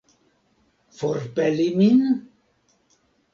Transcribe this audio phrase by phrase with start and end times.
[0.99, 1.99] Forpeli min?